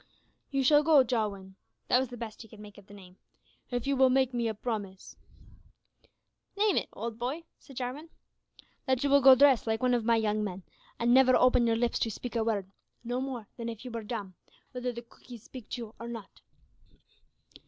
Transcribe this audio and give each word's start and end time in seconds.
"You 0.49 0.63
shall 0.63 0.81
go, 0.81 1.03
Jowin," 1.03 1.57
(that 1.87 1.99
was 1.99 2.09
the 2.09 2.17
best 2.17 2.41
he 2.41 2.47
could 2.47 2.59
make 2.59 2.79
of 2.79 2.87
the 2.87 2.93
name), 2.95 3.17
"if 3.69 3.85
you 3.85 3.95
will 3.95 4.09
make 4.09 4.33
me 4.33 4.47
a 4.47 4.55
promise." 4.55 5.15
"Name 6.57 6.75
it, 6.75 6.89
old 6.93 7.19
boy," 7.19 7.43
said 7.59 7.75
Jarwin. 7.75 8.09
"That 8.87 9.03
you 9.03 9.11
will 9.11 9.21
go 9.21 9.35
dressed 9.35 9.67
like 9.67 9.83
one 9.83 9.93
of 9.93 10.03
my 10.03 10.15
young 10.15 10.43
men, 10.43 10.63
and 10.97 11.13
never 11.13 11.35
open 11.35 11.67
your 11.67 11.75
lips 11.77 11.99
to 11.99 12.09
speak 12.09 12.35
a 12.35 12.43
word, 12.43 12.71
no 13.03 13.21
more 13.21 13.47
than 13.57 13.69
if 13.69 13.85
you 13.85 13.91
were 13.91 14.01
dumb, 14.01 14.33
whether 14.71 14.91
the 14.91 15.03
Cookees 15.03 15.43
speak 15.43 15.69
to 15.69 15.81
you 15.83 15.95
or 15.99 16.07
not." 16.07 16.41